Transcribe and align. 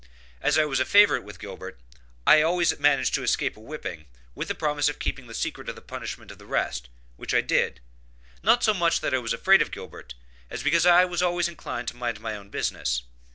As 0.41 0.57
I 0.57 0.65
was 0.65 0.79
a 0.79 0.83
favorite 0.85 1.21
with 1.23 1.37
Gilbert, 1.37 1.79
I 2.25 2.41
always 2.41 2.71
had 2.71 2.79
managed 2.79 3.13
to 3.13 3.21
escape 3.21 3.55
a 3.55 3.59
whipping, 3.59 4.07
with 4.33 4.47
the 4.47 4.55
promise 4.55 4.89
of 4.89 4.97
keeping 4.97 5.27
the 5.27 5.35
secret 5.35 5.69
of 5.69 5.75
the 5.75 5.81
punishment 5.83 6.31
of 6.31 6.39
the 6.39 6.47
rest, 6.47 6.89
which 7.17 7.35
I 7.35 7.41
did, 7.41 7.79
not 8.41 8.63
so 8.63 8.73
much 8.73 9.01
that 9.01 9.13
I 9.13 9.19
was 9.19 9.31
afraid 9.31 9.61
of 9.61 9.69
Gilbert, 9.69 10.15
as 10.49 10.63
because 10.63 10.87
I 10.87 11.03
always 11.03 11.21
was 11.21 11.47
inclined 11.47 11.87
to 11.89 11.95
mind 11.95 12.19
my 12.19 12.35
own 12.35 12.49
business. 12.49 13.03